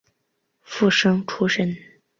[0.63, 1.77] 附生出身。